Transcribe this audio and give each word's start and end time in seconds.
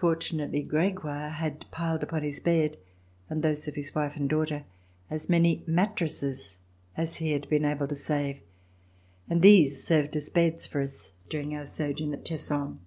Fortunately 0.00 0.62
Gregoire 0.62 1.28
had 1.30 1.68
piled 1.72 2.04
upon 2.04 2.22
his 2.22 2.38
bed 2.38 2.76
and 3.28 3.42
those 3.42 3.66
of 3.66 3.74
his 3.74 3.96
wife 3.96 4.14
and 4.14 4.28
daughter 4.30 4.62
as 5.10 5.28
many 5.28 5.64
mattresses 5.66 6.60
as 6.96 7.16
he 7.16 7.32
had 7.32 7.48
been 7.48 7.64
able 7.64 7.88
to 7.88 7.96
save, 7.96 8.40
and 9.28 9.42
these 9.42 9.82
served 9.82 10.14
as 10.14 10.30
beds 10.30 10.68
for 10.68 10.80
us 10.82 11.10
during 11.28 11.52
our 11.52 11.66
sojourn 11.66 12.12
at 12.14 12.24
Tesson. 12.24 12.78